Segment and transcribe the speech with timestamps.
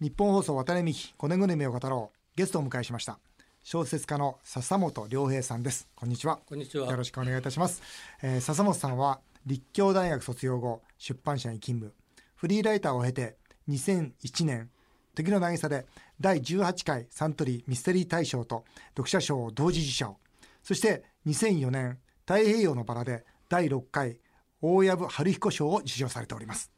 [0.00, 2.18] 日本放送渡辺美希5年後の夢を語ろう。
[2.34, 3.18] ゲストをお迎えしました。
[3.62, 5.88] 小説家の笹本良平さんです。
[5.94, 6.38] こんにちは。
[6.46, 6.90] こんにちは。
[6.90, 7.82] よろしくお願いいたします、
[8.22, 11.94] えー、笹本さんは立教大学卒業後出版社に勤務。
[12.34, 13.36] フリーライターを経て
[13.68, 14.70] 2001年
[15.14, 15.84] 時の渚で
[16.18, 20.16] 第18回サントリーミステリー大賞と読者賞を同時受賞。
[20.62, 24.16] そして2004年太平洋のバラで第6回
[24.62, 26.70] 大藪春彦賞を受賞されております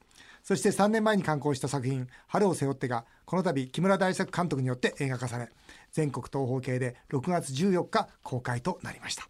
[0.43, 5.49] そして3年前に刊行した作品「春を背負って」がこの度木村大作監督によって映画化され
[5.93, 9.29] 全国東方系で6月14日公開となりました、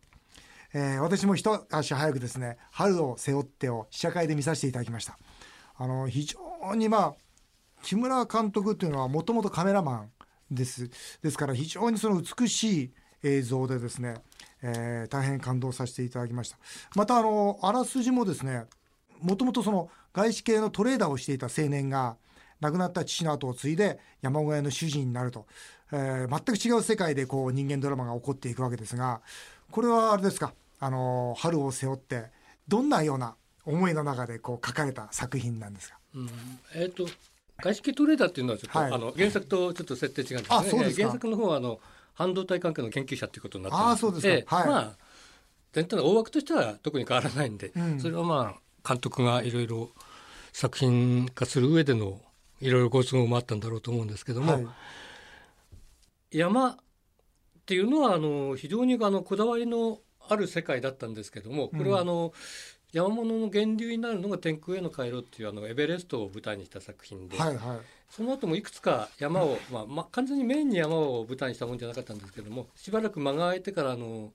[0.73, 5.19] えー、私も一足早くですね「春を背負って」を試写会で見させていただきました。
[5.77, 7.15] あの非常にまあ
[7.83, 10.11] 木村監督っていうのはもともとカメラマン
[10.51, 10.91] です。
[11.23, 14.17] ですから非常にその美しい映像でですね、
[14.63, 16.59] えー、大変感動させていただきました。
[16.95, 18.65] またあのあらすじもですね
[19.23, 22.17] もともとその外資系のトレーダーをしていた青年が
[22.61, 25.47] 亡くなった父の後を継いで山小屋の主人になると、
[25.93, 29.21] えー、全く違う世界でこう人間ドラマが起こっていくわけですが
[29.71, 30.53] これはあれですか？
[30.79, 32.27] あの春を背負って
[32.69, 36.31] どんなような思いの中でこう書かれた作品なんですか、うん、
[36.75, 37.07] えっ、ー、と
[37.63, 41.05] 外資系トレーダーっていうのはちょっと、はい、あの原作とちょっと設定違うんですね。
[41.05, 41.81] 原作の方はあの
[42.15, 44.05] 半導体関係の研究者っていうことになってます。
[44.05, 44.93] ので、はい、まあ
[45.73, 49.91] 全体の大枠としては特に変わらないんで、うん、それはまあ監督がいろいろ
[50.53, 52.21] 作品化する上での
[52.61, 56.77] いろいろご都合もあったんだろうと思うんですけども、はい、山っ
[57.67, 62.33] ていうのはあの非常にあのこだわりのある世界だったんですけどもこれはあの、うん
[62.93, 67.79] 山物の源流になるのが天空への回路っていうあのエベレストを舞台にした作品で、はいはい、
[68.11, 74.33] その後もいくつか山を、まあまあ、完全にメインに山を舞台にしたもんじゃなかったんですけどもしばらく間が空いてからあの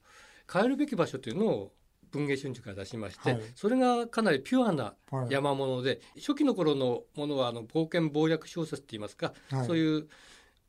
[0.51, 1.71] 帰るべき場所というのを
[2.11, 4.93] 文藝春秋から出しまして、はい、それがかなりピュアな
[5.29, 10.07] 山物で、はい、初期の頃のものはあの冒険謀略小説っていいますか、はい、そういう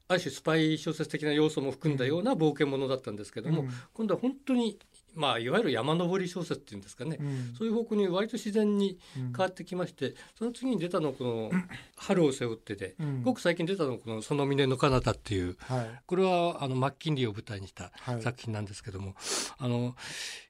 [0.08, 4.78] ある種スパイ小説的な要素も含んだような冒険ものだったんですけども、うん、今度は本当に
[5.14, 11.50] まあ、いわゆる山登り小説っていうんですかね、うん、そういう方向に割と自然に変わってきまして、うん、その次に出たのこの
[11.96, 12.94] 「春を背負ってで」
[13.24, 17.90] ごく最近出たのこの「その峰の彼方」っていう、はい、これはあのマッキンリーを舞台にした
[18.20, 19.16] 作品なんですけども、はい、
[19.58, 19.96] あの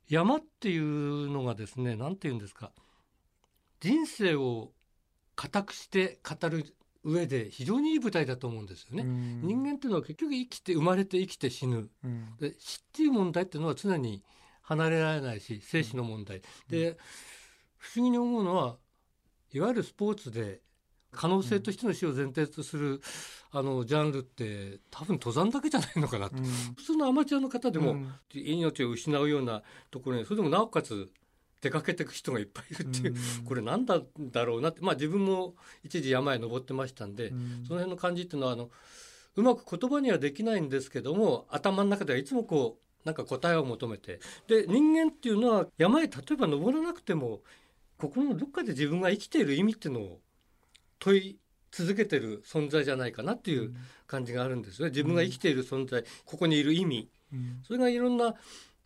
[0.08, 2.72] 山っていうのがですね何て言うんですか
[3.80, 4.72] 人生を
[5.36, 6.74] 固くして語る
[7.04, 9.04] 上で非常にいい舞台だと思うんですよね。
[9.04, 11.88] 人間っていうのは結局生きて生まれて生きて死ぬ。
[12.40, 14.24] で死っていう問題っていうのは常に
[14.62, 16.98] 離れられないし生死の問題、で
[17.76, 18.76] 不思議に思うのは
[19.52, 20.60] いわゆるスポーツで
[21.12, 23.00] 可能性としての死を前提とする、
[23.50, 27.96] あのジャンルって多分登山だけじゃないのかなと、うん、普通のアマチュアの方でも、
[28.32, 31.08] 命を失うようなところにそれでもなおかつ
[31.60, 34.80] 出かけていく人がいっぱいいるっていう、うん、これ何だだろうなって。
[34.80, 38.70] まあ自分も一時山へ登ってましたんで、うん、その辺の感じっていうのはあの
[39.34, 44.20] うまく言葉にはできないんですけども頭の中ではいつもこうなんか答えを求めて。
[44.46, 47.40] で人間っていうのは山へ例えば登らなくても
[47.96, 50.20] 心のどっかで自分が生きている意味っていうのを
[50.98, 51.38] 問い
[51.70, 53.74] 続けてる存在じゃないかなっていう
[54.06, 54.88] 感じがあるんですね。
[54.88, 57.08] 自分が生きている存在、ここにいる意味、
[57.66, 58.34] それがいろんな、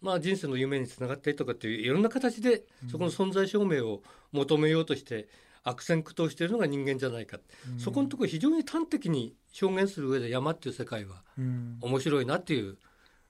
[0.01, 4.03] まあ、人生の夢につながったりとかっていういろんな形でそこの存在証明を
[4.33, 5.29] 求めようとして
[5.63, 7.39] 悪戦苦闘しているのが人間じゃないか、
[7.79, 12.79] そこのところ非常に端的に表現する上で山っていう世界は面白いなっていう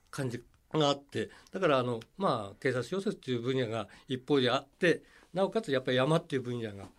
[0.09, 1.29] 感じがあって。
[1.51, 6.89] だからあのまあ警察小説という分野が一方であってなおかつやっぱり山っていう分野が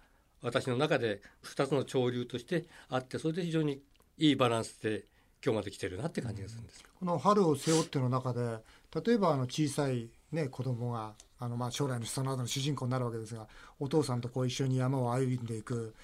[0.45, 3.81] 私の中で2つの潮流としてあってそれで非常に
[4.19, 5.07] いいバランスで
[5.45, 8.59] 今日まで来てるなって感じがするんです、この春を背負っての中で
[9.05, 13.47] 例えばあの小さいね子供があのまあ将来のその後の主人公になるわけですが
[13.81, 15.95] お父さんとこう一緒に山を歩んでいく。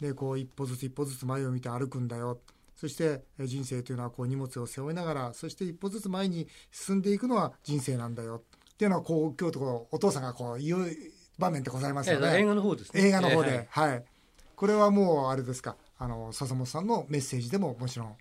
[0.00, 2.38] でこう一歩ずつ一歩ずつ前を見て歩くんだよ。
[2.76, 8.42] そして人生というのはこう荷物を背負いながらそして一歩ずつ前に進んでいくのは人生なんだよ。
[8.74, 10.94] っていうのはこう今日とこうお父さんがこう言う
[11.38, 12.38] 場面ってございますよね。
[12.38, 13.08] 映画の方ですね。
[13.08, 14.04] 映画の方で、はい、はい、
[14.54, 18.16] これはもうあれですかあの笹本さんのメッセージでももちろん。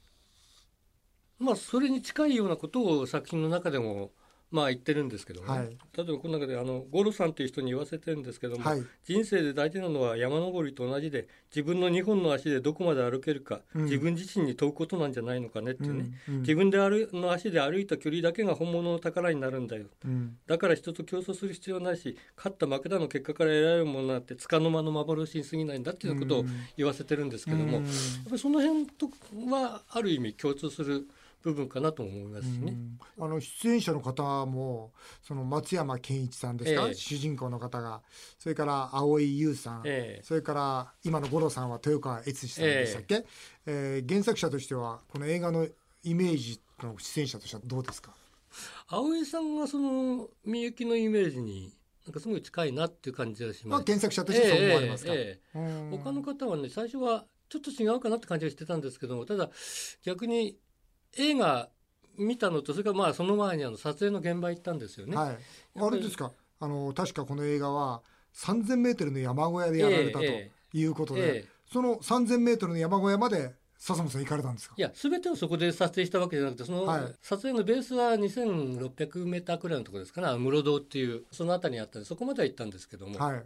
[1.39, 4.11] まあそれに近いようなことを作品の中でも
[4.55, 16.35] まあ言ってるんですけども、ね、はい、例えばこの中であのゴロさんという人に言わせてるんですけども、はい、人生で大事なのは山登りと同じで自分の2本の足でどこまで歩けるか、うん、自分自身に問うことなんじゃないのかねっていうね、うん。
[16.35, 26.45] うん、自分で歩の足で歩いた距離だけが本物の宝になるんだよ、うん、だから人と競争する必要はないし勝った負けたの結果から得られるものなんて束の間の幻に過ぎないんだっていうことを
[26.77, 27.81] 言わせてるんですけども、やっ
[28.25, 29.09] ぱりその辺と
[29.51, 31.07] はある意味共通する
[31.45, 32.75] 部分かなと思いますしね。
[33.19, 38.01] あの出演者の方もその松山ケンイチさんですか、えー、主人公の方が。
[38.39, 43.23] それから蒼井優さん、えー、それから今の五郎さんは豊川悦司さんでしたっけ、えー、
[43.67, 45.67] えー、原作者としてはこの映画の
[46.03, 48.11] イメージの出演者としてはどうですか？
[48.87, 51.71] 蒼井さんがそのみゆきのイメージに
[52.05, 53.83] なんかすごい近いなっていう感じがします。
[53.85, 59.49] 原作者としてそう思われますか、えーえー、他の方はね最初はちょっと違うかなって感じがしてたんですけどもただ
[60.03, 60.57] 逆に
[61.17, 61.69] 映画
[62.17, 65.15] 見たのとそれからまあその前にあの撮影の現場行ったんですよね。
[65.15, 65.37] はい、
[65.75, 66.31] あれですか？
[66.59, 68.01] あの確かこの映画は
[68.33, 71.39] 3,000メートルの山小屋でやられたということで、えーえ。
[71.39, 74.75] ー、その3,000メートルの山小屋まで笹本さん行かれたんですか？
[74.77, 76.85] いや全てをそこで撮影したわけじゃなくてその、
[77.21, 80.27] 撮影のベースは2600メーターくらいのところですかね。
[80.39, 83.43] 室堂っていうその辺りにあったんでそこまでは行ったんですけども、はい、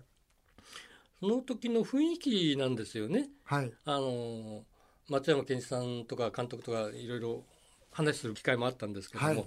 [1.19, 3.29] その時の雰囲気なんですよね。
[3.43, 4.63] はい、あの
[5.09, 7.43] 松山ケンイチさんとか監督とかいろいろ
[7.91, 9.45] 話する機会もあったんですけども、はい、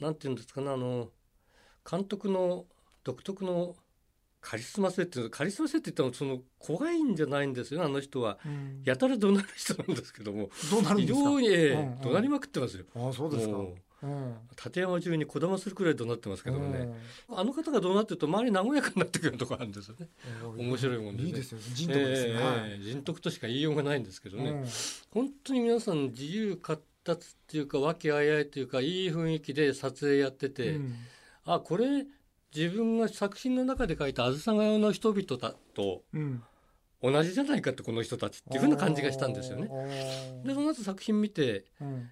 [0.00, 1.08] なんていうんですかねあの
[1.88, 2.64] 監督の
[3.04, 3.74] 独特の
[4.40, 10.50] カリスマ性っていうカリスマ性って言ってもその怖いんじゃないんですよあの人は、うん、やたら怒鳴る人なんですけども。
[10.70, 12.84] どうなる非常に、えうんうん、怒鳴りまくってますよ。
[12.96, 13.58] あそうですか。
[14.02, 14.34] うん、
[14.64, 16.92] 立山中にこだまするくらい怒鳴ってますけどもね、
[17.28, 20.08] うん、あの方が怒鳴ってると周り和やかになってくるとこあるんですよね、
[20.58, 21.58] 面白いもんで、ね、いいですよ。
[21.72, 24.64] 人徳ですね、えー、人徳としか言いようがないんですけどね、うん、
[25.12, 26.56] 本当に皆さん自由
[27.04, 30.94] 活達っていうか和気あいあいというかいい雰囲気で撮影やってて、うん、
[31.44, 32.04] あこれ
[32.54, 36.02] 自分が作品の中で書いた「あずさが代の人々だと、
[37.02, 39.68] 同じじゃないかってこの人たちっていうふうな感じがしたんですよね。
[40.44, 42.10] でその後作品見て、うん、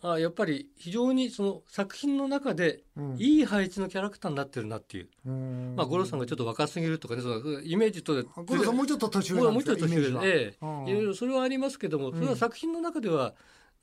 [0.00, 2.84] あやっぱり非常にその作品の中で
[3.18, 13.34] いい配置のキャラクターになってるなっていう、うん、まあ五郎さんがちょっと若すぎるとかねそのイメージと五郎さんもうちょっと年上もうちょっと年上で、ええ、いろいろそれはありますけどもそれは作品の中では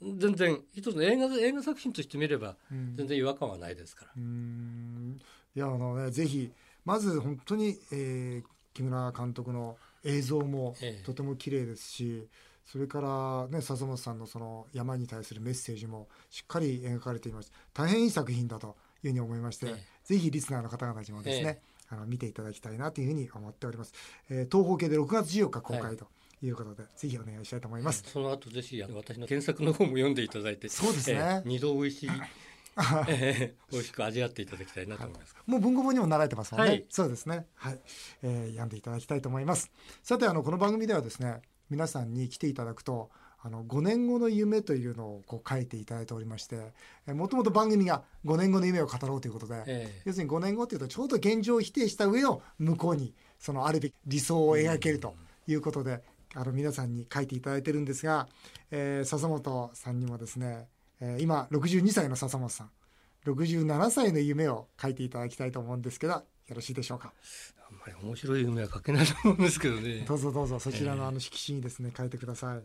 [0.02, 2.56] 全然一つの映画映画作品として見れば
[2.96, 4.12] 全然違和感はないですから。
[4.18, 5.20] うん。
[5.56, 6.52] いやあのねぜひ
[6.86, 8.44] まず本当に、えー、
[8.74, 10.76] 木村監督の映像も
[11.06, 12.28] とても綺麗ですし、ええ、
[12.66, 17.52] それからね笹本さんのその山に対するメッセージもしっかり描かれています。
[17.74, 23.94] 大変いい作品だというふうに思いまして、え、ぜひリスナーの方々にもですね、あの見ていただきたいなというふうに思っております、
[24.30, 26.08] えー、東方系で6月14日公開と、い
[26.50, 28.04] うことで、ぜひお願いしたいと思います。
[28.08, 31.44] その後ぜひ私の原作の方も読んでいただいて、そうですね。
[31.46, 32.10] 二、度美味しい
[33.08, 35.36] えー、美味しく味わっていただきたいなと思います。
[35.46, 36.70] もう文庫本にも習えてますもんね。
[36.70, 37.46] はい、そうですね。
[37.56, 37.80] はい、
[38.24, 39.72] えー、読んでいただきたいと思います。
[40.04, 43.10] さてあのこの番組ではですね、皆さんに来ていただくと。
[43.44, 46.74] あの5年後の夢というのをこう書いていただいておりまして
[47.08, 55.16] もともと番組が5年後の夢を語ろうということで、えー、要するに5年後というとちょうど現状を否定した上を向こうにそのあるべき理想を描けると
[55.48, 56.04] いうことで、
[56.36, 58.28] あの皆さんに書いていただいてるんですが、
[58.72, 60.68] えー、笹本さんにもですね、
[61.02, 62.70] えー、今62歳の笹本さん
[63.26, 66.24] 67歳の夢を書いていただきたいと思うんですけどよ
[66.56, 67.14] ろしいでしょうか？
[67.70, 70.00] あんまり面白い夢は書けないと思うんですけどね。
[70.08, 72.64] どうぞどうぞそちらのあの色紙にですね、書いてください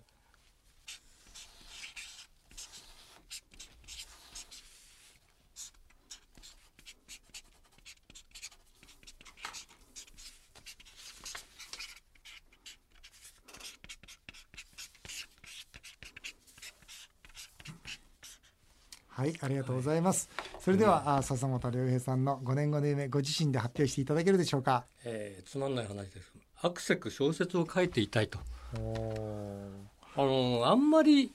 [19.17, 20.29] はいありがとうございます、
[20.61, 26.35] それでは、うん、笹本良平さんの5年後の夢ご自身で発表していただけるでしょうか、えー、つまんない話です。
[26.61, 28.39] アクセク小説を書いていたいと。
[28.75, 31.33] あのあんまり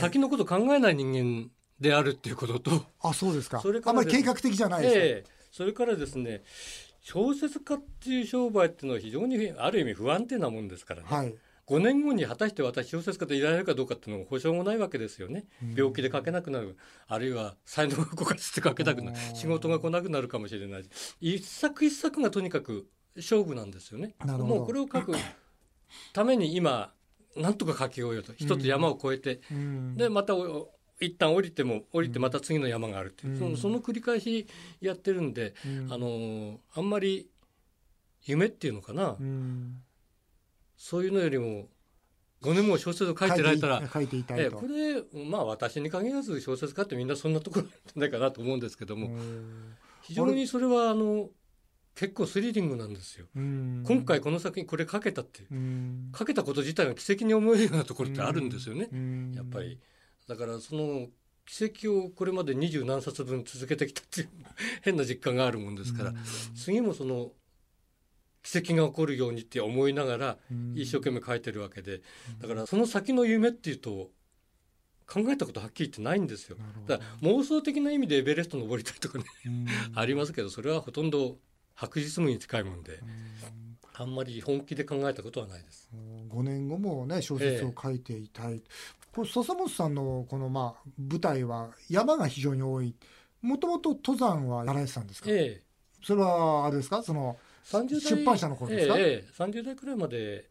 [0.00, 1.48] 先のこと考えない人間
[1.78, 3.60] であるっていうことと、はい、あそうですか。
[3.60, 6.42] それからあんまり計画的じゃないですか、えー、それからですね
[7.00, 11.34] 小説家っていう商売っていうのは非常にある意味不安定なもんですからね、はい
[11.70, 15.44] 5年後に果たして私小説家でいられるかどうかっていうのも保証もないわけですよね、
[15.76, 16.76] 病気で書けなくなる。
[17.06, 19.16] あるいは才能が枯渇して書けなくなる。
[19.34, 20.84] 仕事が来なくなるかもしれない
[21.20, 24.16] 一作一作がとにかく勝負なんですよね。
[24.26, 25.14] もうこれを書く
[26.12, 26.92] ために今
[27.36, 28.32] なんとか書き終えようと。
[28.36, 29.40] 一つ山を越えて、
[29.96, 30.34] でまた
[31.00, 34.46] 一旦降りても降りてまた次の山があるっていう、そのその繰り返し
[34.80, 35.54] やってるんで、
[35.88, 37.30] あのあんまり
[38.24, 39.16] 夢っていうのかな、
[40.82, 41.68] そういうのよりも
[42.42, 49.10] 5年も小説を書いてられたら書いていたいと、これまあ私に限らず小説家ってみんなそんなところじゃないかなと思うんですけども
[50.00, 51.28] 非常にそれはあの
[51.94, 53.26] 結構スリリングなんですよ。
[53.34, 55.44] 今回この作品これ書けたって
[56.18, 58.88] 書けたこと自体が奇跡に思えるようなところってあるんですよね。
[59.34, 59.78] やっぱり。
[60.28, 61.08] だからその
[61.44, 64.30] 奇跡をこれまで二十何冊分続けてきたっていう
[64.80, 66.14] 変な実感があるもんですから。
[66.56, 67.32] 次もその
[68.42, 70.38] 奇跡が起こるようにって思いながら
[70.74, 72.00] 一生懸命書いてるわけで
[72.40, 74.10] だからその先の夢っていうと
[75.06, 76.56] 考えたことはっきり言ってないんですよ。
[76.86, 79.24] だから妄想的な意味でエベレスト登りたいとかね
[79.94, 81.36] ありますけどそれはほとんど
[81.74, 83.00] 白日夢に近いもんで。
[83.94, 85.90] あんまり本気で考えたことはないです。
[86.30, 88.54] 5年後もね小説を書いていたい。
[88.54, 88.60] え
[89.12, 92.94] これ笹本さんのこのまあ舞台は山が非常に多い。
[93.42, 95.28] もともと登山はやられてたんですか？
[95.30, 95.62] ええ、
[96.02, 97.02] それはあれですか？
[97.02, 98.98] その出版社の頃ですか？
[98.98, 100.48] ええ、30代くらいまで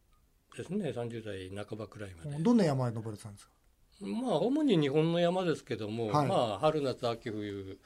[0.57, 2.43] ですね30代半ばくらいまで。
[2.43, 3.51] どんな山へ登れてたんですか？
[4.01, 7.77] まあ主に日本の山ですけども、はい、まあ春夏秋冬。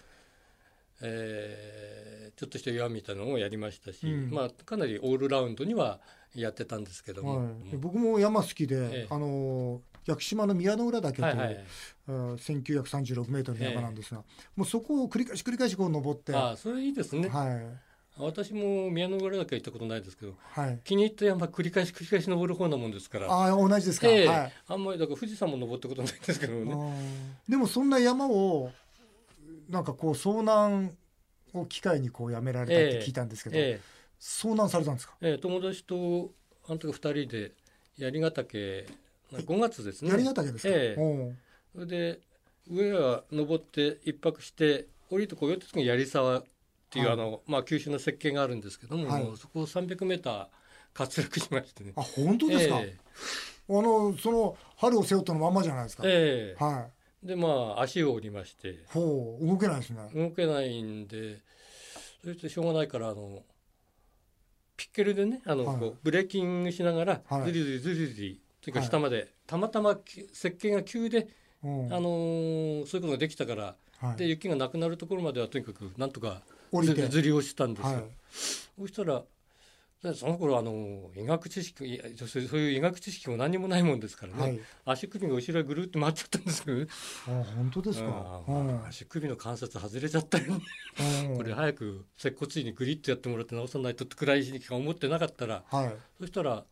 [1.06, 6.00] えー、ちょっとした岩みたいなのをやりましたし、うん、まあ、かなりオールラウンドには
[6.34, 11.65] やってたんですけども、はい、僕も山好きで、ええ、あの屋久島の宮の浦岳という、はいはい、
[12.08, 16.34] 1936メートルの山なんですが、え、もうそこを繰り返し繰り返しこう登って。
[16.34, 17.65] あそれいいですね、はい、
[18.17, 23.27] 私も宮の浦岳行ったことないですけど、はい、気に入った山繰り返し繰り返し登る方なもんですから。
[23.29, 26.75] あ同じですか、えーはい、あんまりだから富士山も登ったことないですけどね。
[27.50, 28.72] でもそんな山を
[29.70, 30.96] なんかこう遭難
[31.53, 36.32] を機会にこうやめられたって聞いたんですけど、えー、遭難されたんですか、えー、友達と
[36.67, 37.51] あの時2人で
[37.98, 38.88] 槍ヶ岳
[39.32, 40.12] 5月ですね。
[40.12, 41.34] 槍ヶ岳ですか、えー、
[41.74, 42.20] それで
[42.70, 46.43] 上は登って一泊して降りてこようと時に槍沢
[46.94, 50.48] っていう、はい、あの、まあ、九州の設計があるんですけども、はい、そこを300メーター
[50.98, 51.94] 滑落しましてね。
[51.96, 56.04] あ本当ですか、えー、あのその春を背負ったのまんまじゃないですか？
[56.06, 56.62] ええ。
[56.62, 56.88] ー、は
[57.24, 57.28] い。
[57.28, 57.48] でま
[57.78, 58.84] あ足を折りまして。
[58.90, 60.08] ほう動けないですね。
[60.14, 61.40] 動けないんで
[62.22, 63.42] それとしょうがないからあの
[64.78, 69.98] ピッケルでねあの、はい、こうブレーキングしながら、ずりずりずりずりというか下まで、はい、たまたま
[70.32, 71.28] 設計が急で、
[71.64, 76.42] あのー、そういうことができたから、はい、で雪がなくなるところまではとにかくなんとか
[76.82, 78.10] ずりをしたんですよ。
[78.80, 79.24] そしたら
[80.13, 86.88] その頃あの医学知識そういう医学知識も何もないもんですからね、はい、足首が後ろへぐるって回っちゃったんですけど、ね、
[87.30, 90.62] あ本当ですか、うん、足首の関節外れちゃったよ、ね、
[91.38, 96.65] これ早く接骨院にグリッとやってもらって治さないとってくらいしか思ってなかったら、はい、そしたら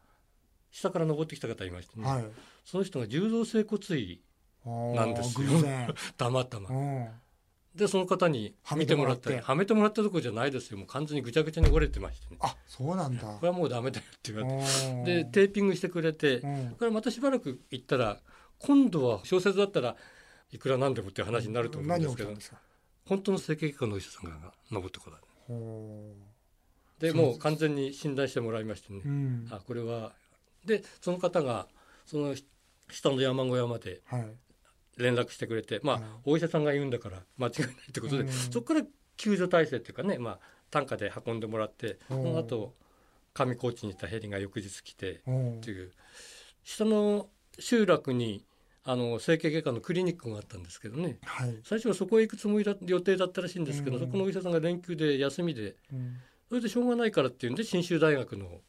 [0.72, 2.25] 下から登ってきた方いましてね、はい、
[2.65, 4.20] その人が重造整骨院
[4.65, 5.48] なんですよ。
[6.17, 6.70] たまたま。
[7.75, 10.78] でその方に見てもらってはめてもらったところじゃないですよ。
[10.78, 12.38] もう完全にぐちゃぐちゃに折れてましてね。
[12.42, 13.22] あそうなんだ。
[13.22, 14.63] これはもうダメだよって言われ
[15.06, 15.24] て。
[15.24, 18.20] でテーピングしてくれて、うん、これまたしばらく行ったら
[18.60, 19.96] 今度は小説だったら
[20.51, 22.34] いくらなんでもっていう話になると思うんですけど、
[23.06, 25.24] 本当の整形外科のお医者さんが登ってこられ
[27.00, 30.13] でもう完全に診断してもらいましてね、うん、あこれは。
[30.66, 31.68] でその方が
[32.06, 32.36] その
[32.92, 34.01] 下の山小屋まで
[34.98, 38.81] 連絡してくれて、まあ、お医者さんが言うんだから間違いないってことで、そこから
[39.17, 42.74] 救助体制っていうかね、まあ、担架で運んでもらってその後
[43.33, 45.91] 上高地にいたヘリが翌日来てっていう。
[46.63, 47.27] 下の
[47.60, 48.45] 集落に
[48.83, 55.75] あの整形外科のクリニックがあったんですけどね、はい、最初はそこへ行くつもりだ予定だったらしいんですけど、そこのお医者さんが連休で休みで、
[56.50, 58.62] それでしょうがないからっていうんで信州大学の、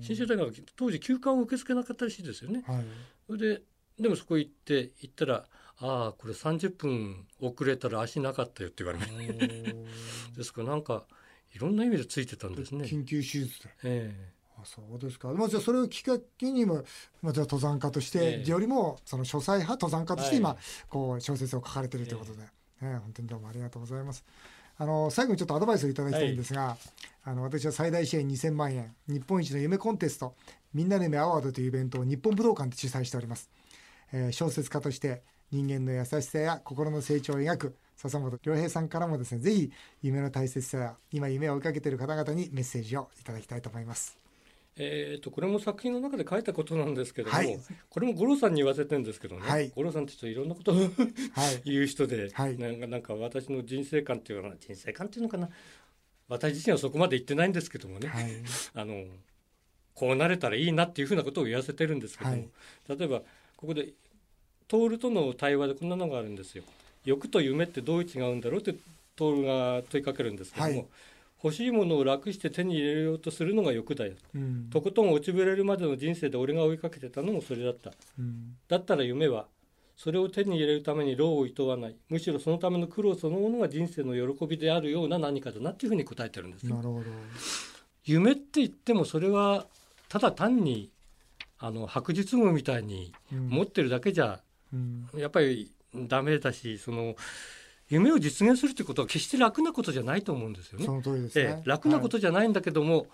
[0.00, 2.64] 信州大学当時休館を受け付けなかったらしいですよね。
[2.66, 2.84] はい、
[3.26, 3.62] それで
[3.98, 5.46] でもそこ行って行ったら
[5.80, 11.04] ああこれ30分遅れたら足なかったよって言われましたですからなんか
[11.54, 12.84] いろんな意味でついてたんですね。
[12.84, 16.84] 緊急手術で、えー、あそうですか、まあ、じゃあそれをきっかけにも、
[17.22, 20.58] まあ、じゃあ登山家として、よりもその書斎派登山家として今、はい、
[20.88, 22.42] こう小説を書かれてるということで、
[22.82, 24.24] えー、本当にどうもありがとうございます。
[24.78, 26.76] あの最後にちょっとアドバイスをいただきたいんですが、はい、
[27.24, 30.34] あの私は最大支援2000万円日本一の夢コンテスト
[30.72, 33.50] みんなの夢アワードというイベントを日本武道館で主催しております、
[34.10, 35.22] えー、小説家として
[35.52, 39.70] 人間の優しさや心の成長を描く笹本良平さんからもですねぜひ
[40.02, 44.16] 夢の大切さや今夢を追いかけている方々にメッセージをいただきたいと思います。
[44.76, 47.58] えーと、これも作品の中で書いたことなんですけども、はい、
[47.90, 50.76] これも五郎さんに言わせてるんですけどね、はい、五郎さんって人いろんなことを
[51.64, 55.50] 言う人で、はい、なんかなんか私の人生観っていうかな人生観っていうのかな。
[56.28, 58.30] 私自身はそこまで言ってないんですけどもね、はい、
[58.74, 59.04] あの
[59.94, 62.48] こうなれたらいいなっていうふうなことを言わせてるんですけども、
[62.88, 63.22] 例えば
[63.56, 63.92] ここで
[64.70, 66.62] 徹との対話でこんなのがあるんですよ。
[67.04, 68.74] 欲と夢ってどう違うんだろうって
[69.16, 70.86] 徹が問いかけるんですけども、はい、
[71.42, 79.46] 欲しいものを楽して手に入れようとするのが欲だよ、うん、とことん落ちぶれるまでの人生で俺が追いかけてたのもそれだった、うん、だったら夢は
[79.96, 81.96] それを手に入れるために労をいとわない。
[82.08, 86.76] むしろそのための苦労そのものが人生の喜びであるような何かだなっていうふうに答えてるんですよ。
[86.76, 87.04] なるほど。
[88.04, 89.66] 夢って言ってもそれは
[90.08, 90.90] ただ単に
[91.58, 94.40] あの白日夢みたいに持ってるだけじゃ
[95.16, 97.16] やっぱりダメだしその
[97.88, 100.86] 夢を実現するということは決して楽なことじゃないと思うんですよね。
[100.86, 103.04] その通りですね、楽なことじゃないんだけども、は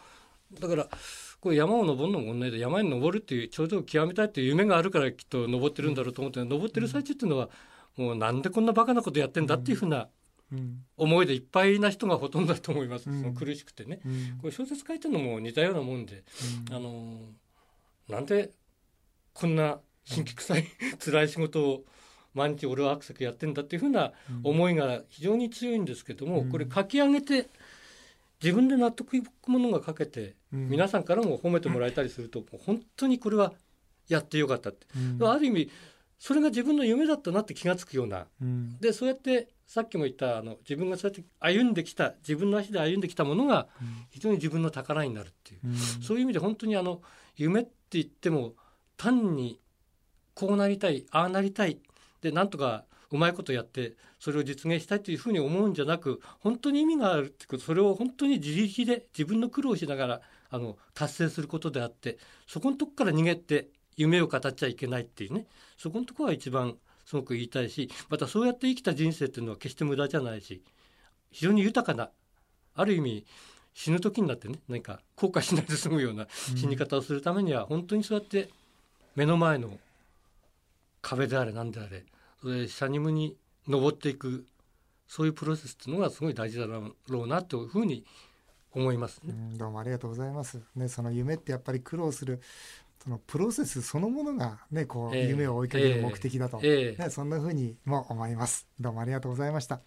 [0.59, 0.89] い、だから
[1.41, 7.49] これ山を登るのも同じで山に登るっていう頂上を極めたいっていう夢があるからきっと登ってるんだろうと思って、登ってる最中っていうのは
[7.97, 10.09] もうなんでこんなバカなことやってんだっていうふうな
[10.99, 14.01] 思いでいっぱいな人がほとんどだと思います、その苦しくてね、
[14.43, 16.23] これ小説書いてるのも似たようなもんで、
[16.71, 17.21] あの
[18.09, 18.51] なんで
[19.33, 20.67] こんな辛気臭い
[21.05, 21.85] 辛い仕事を
[22.35, 24.13] 毎日俺はアクセクやってんだっていうふうな
[24.45, 27.49] 思いが非常に強いんですけども、これ書き上げて
[28.43, 33.55] 自分で納得いくものが書けて、皆さんからも褒めてもらえたりすると本当にこれは
[34.09, 34.87] やってよかったって、
[35.23, 35.71] ある意味
[36.19, 38.27] それが自分の夢だったなって気が付くような、
[38.81, 43.67] でそうやってさっきも言ったあの自分がそうやって歩んできた自分の足で歩んできたものが
[44.11, 45.61] 非常に自分の宝になるっていう、
[46.03, 47.01] そういう意味で本当にあの
[47.37, 48.55] 夢って言っても
[48.99, 49.59] 単に
[50.37, 51.78] こうなりたいああなりたい。
[52.21, 65.47] でなんとかうまいことやってそれを実現したいというふうに思うんじゃなく本当に意味があるってことそれを本当に自力で自分の苦労しながらあの達成することであってそこのとこから逃げて夢を語っちゃいけないっていうね。
[65.78, 66.76] そこのとこは一番
[67.07, 70.62] すごく言いたいしまたそうやって生きた人生っていうのは決して無駄じゃないし
[71.31, 72.11] 非常に豊かな
[72.75, 73.26] ある意味
[73.75, 78.49] 死ぬ時になってね何か後悔しないで済むような死に方をするためには、本当にそうやって
[79.14, 79.78] 目の前の
[81.07, 82.05] 壁であれ何であれ
[82.41, 83.37] それシャニムに
[83.69, 84.45] 登っていく
[85.07, 88.05] そういうプロセスっていうのがすごい大事だろうなというふうに
[88.73, 90.61] 思います、ね、どうもありがとうございます。
[90.75, 92.43] ね、その夢ってやっぱり苦労する
[93.03, 98.67] そのプロセスそのものがねこう、夢を追いかける目的だと、えー、ね、そんなふうにも思います。
[98.81, 99.81] どうもありがとうございました。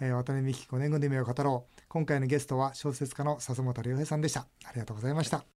[0.00, 1.82] えー、渡辺美希5年後の夢を語ろう。
[1.88, 4.46] 今回のゲストは小説家の笹本良平さんでした。
[4.64, 5.44] ありがとうございました。